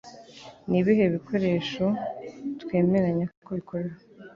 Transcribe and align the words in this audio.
Ni 0.69 0.77
ibihe 0.81 1.05
bikoresho 1.13 1.85
twemeranya 2.61 3.25
ko 3.45 3.49
bikora 3.57 3.89